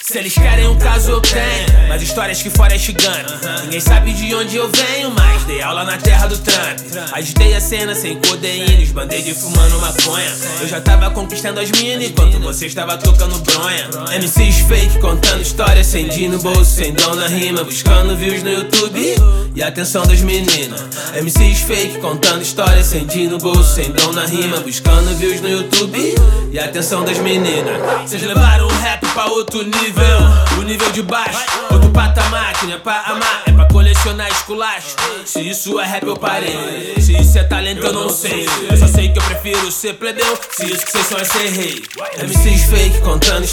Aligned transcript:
Se 0.00 0.16
eles 0.16 0.32
querem 0.32 0.66
um 0.66 0.78
caso, 0.78 1.10
eu 1.10 1.20
tenho. 1.20 1.88
Mas 1.90 2.00
histórias 2.00 2.40
que 2.40 2.48
fora 2.48 2.74
é 2.74 2.78
gigante. 2.78 3.34
Ninguém 3.64 3.80
sabe 3.80 4.14
de 4.14 4.34
onde 4.34 4.56
eu 4.56 4.66
venho, 4.70 5.10
mas 5.10 5.44
dei 5.44 5.60
aula 5.60 5.84
na 5.84 5.98
terra 5.98 6.26
do 6.26 6.38
Trump. 6.38 6.78
Agitei 7.12 7.54
a 7.54 7.60
cena 7.60 7.94
sem 7.94 8.18
codeína, 8.18 8.82
os 8.82 8.90
bandeiros 8.90 9.36
fumando 9.42 9.78
maconha. 9.78 10.34
Eu 10.62 10.68
já 10.68 10.80
tava 10.80 11.10
conquistando 11.10 11.60
as 11.60 11.70
minas 11.72 12.08
enquanto 12.08 12.40
você 12.40 12.64
estava 12.64 12.96
tocando 12.96 13.38
bronha. 13.40 13.90
MCs 14.18 14.60
fake 14.60 14.98
contando 15.00 15.42
histórias 15.42 15.86
sem 15.86 16.08
din 16.08 16.28
no 16.28 16.38
bolso, 16.38 16.64
sem 16.64 16.94
dom 16.94 17.14
na 17.14 17.28
rima, 17.28 17.64
buscando 17.64 18.16
views 18.16 18.42
no 18.42 18.50
YouTube 18.50 19.16
e 19.54 19.62
atenção 19.62 20.06
das 20.06 20.22
meninas. 20.22 20.80
MCs 21.14 21.60
fake 21.60 21.98
contando 21.98 22.40
histórias 22.40 22.86
sem 22.86 23.04
din 23.06 23.26
no 23.26 23.36
bolso, 23.36 23.74
sem 23.74 23.92
dom 23.92 24.12
na 24.12 24.24
rima, 24.24 24.60
buscando 24.60 25.14
views 25.18 25.42
no 25.42 25.50
YouTube 25.50 26.14
e 26.58 26.60
a 26.60 26.64
atenção 26.64 27.04
das 27.04 27.18
meninas. 27.18 27.80
Vocês 28.02 28.20
levaram 28.20 28.66
o 28.66 28.68
rap 28.68 29.06
pra 29.12 29.26
outro 29.26 29.62
nível, 29.62 30.18
o 30.58 30.62
nível 30.62 30.90
de 30.90 31.02
baixo, 31.02 31.38
outro 31.70 31.88
patamar 31.90 32.52
que 32.54 32.66
não 32.66 32.74
é 32.74 32.78
pra 32.78 33.00
amar, 33.02 33.42
é 33.46 33.52
pra 33.52 33.66
colecionar 33.66 34.28
esculacho. 34.28 34.96
Se 35.24 35.40
isso 35.48 35.78
é 35.78 35.86
rap, 35.86 36.04
eu 36.04 36.16
parei. 36.16 36.96
Se 37.00 37.16
isso 37.16 37.38
é 37.38 37.44
talento, 37.44 37.86
eu 37.86 37.92
não 37.92 38.08
sei. 38.08 38.44
Eu 38.68 38.76
só 38.76 38.88
sei 38.88 39.08
que 39.12 39.20
eu 39.20 39.22
prefiro 39.22 39.70
ser 39.70 39.94
plebeu. 39.94 40.36
Se 40.50 40.64
isso 40.66 40.84
que 40.84 40.90
vocês 40.90 41.06
são 41.06 41.18
é 41.18 41.24
ser 41.24 41.48
rei. 41.48 41.82
MCs 42.20 42.64
fake 42.64 43.00
contando 43.02 43.46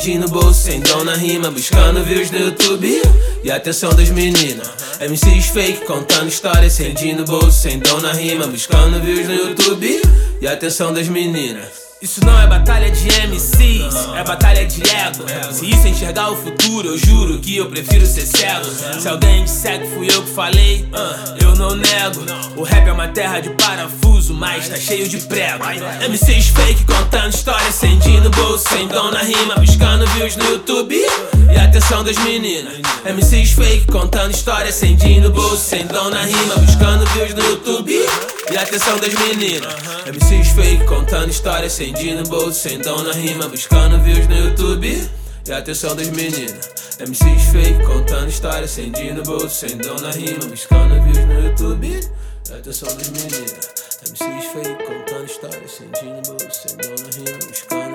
din 0.00 0.18
no 0.18 0.28
bolso, 0.28 0.60
sem 0.60 0.78
dom 0.80 1.02
na 1.02 1.16
rima, 1.16 1.50
buscando 1.50 2.04
views 2.04 2.30
no 2.30 2.38
YouTube 2.38 3.02
e 3.42 3.50
a 3.50 3.56
atenção 3.56 3.90
das 3.90 4.10
meninas. 4.10 4.70
MCs 5.00 5.46
fake 5.46 5.84
contando 5.84 6.30
din 6.94 7.14
no 7.14 7.24
bolso, 7.24 7.50
sem 7.50 7.80
dom 7.80 8.00
na 8.00 8.12
rima, 8.12 8.46
buscando 8.46 9.00
views 9.00 9.26
no 9.26 9.34
YouTube 9.34 10.00
e 10.40 10.46
a 10.46 10.52
atenção 10.52 10.92
das 10.92 11.08
meninas. 11.08 11.85
Isso 12.06 12.24
não 12.24 12.40
é 12.40 12.46
batalha 12.46 12.88
de 12.88 13.08
MCs, 13.26 13.96
é 14.14 14.22
batalha 14.22 14.64
de 14.64 14.80
ego. 14.80 15.24
Se 15.50 15.68
isso 15.68 15.88
é 15.88 15.90
enxergar 15.90 16.30
o 16.30 16.36
futuro, 16.36 16.90
eu 16.90 16.96
juro 16.96 17.40
que 17.40 17.56
eu 17.56 17.66
prefiro 17.66 18.06
ser 18.06 18.24
cego. 18.24 18.64
Se 19.00 19.08
alguém 19.08 19.42
disser 19.42 19.80
que 19.80 19.88
fui 19.88 20.06
eu 20.06 20.22
que 20.22 20.30
falei, 20.30 20.88
ah, 20.92 21.34
eu 21.42 21.56
não 21.56 21.74
nego. 21.74 22.24
O 22.54 22.62
rap 22.62 22.86
é 22.86 22.92
uma 22.92 23.08
terra 23.08 23.40
de 23.40 23.50
parafuso, 23.50 24.32
mas 24.32 24.68
tá 24.68 24.76
cheio 24.76 25.08
de 25.08 25.18
prego. 25.18 25.64
MCs 26.08 26.46
fake 26.50 26.84
contando 26.84 27.34
histórias 27.34 27.82
no 28.22 28.30
bolso, 28.30 28.68
sem 28.68 28.86
dom 28.86 29.10
na 29.10 29.24
rima, 29.24 29.56
buscando 29.56 30.06
views 30.10 30.36
no 30.36 30.44
YouTube 30.44 31.04
e 31.56 31.58
a 31.58 31.64
atenção 31.64 32.04
das 32.04 32.18
meninas. 32.18 32.74
MCs 33.04 33.52
fake 33.52 33.86
contando 33.86 34.30
histórias 34.30 34.74
sem 34.74 34.94
din 34.94 35.20
no 35.20 35.30
bolso, 35.30 35.56
sem 35.56 35.86
dom 35.86 36.10
na 36.10 36.22
rima, 36.22 36.56
buscando 36.56 37.06
views 37.12 37.34
no 37.34 37.42
YouTube 37.42 37.94
e 38.52 38.56
a 38.56 38.62
atenção 38.62 38.98
das 38.98 39.14
meninas. 39.14 39.74
MCs 40.06 40.48
fake 40.50 40.84
contando 40.84 41.30
histórias 41.30 41.72
sem 41.72 41.92
din 41.94 42.14
no 42.14 42.24
bolso, 42.24 42.60
sem 42.60 42.78
dom 42.78 43.02
na 43.02 43.12
rima, 43.12 43.48
buscando 43.48 43.98
views 44.02 44.28
no 44.28 44.36
YouTube 44.36 45.10
e 45.48 45.52
a 45.52 45.58
atenção 45.58 45.96
das 45.96 46.08
meninas. 46.08 46.70
MCs 47.00 47.42
fake 47.52 47.84
contando 47.86 48.28
histórias 48.28 48.70
sem 48.70 48.92
din 48.92 49.12
no 49.12 49.22
bolso, 49.22 49.48
sem 49.48 49.76
dom 49.78 49.96
na 50.00 50.10
rima, 50.10 50.46
buscando 50.48 51.02
views 51.04 51.26
no 51.26 51.40
YouTube 51.42 52.00
e 52.50 52.52
atenção 52.52 52.88
das 52.94 53.08
meninas. 53.08 53.70
MCs 54.10 54.44
fake 54.52 54.84
contando 54.84 55.24
histórias 55.24 55.70
sem 55.70 55.88
no 55.88 56.22
bolso, 56.22 56.68
sem 56.68 56.76
dom 56.76 56.94
na 57.02 57.30
rima, 57.30 57.38
buscando 57.48 57.85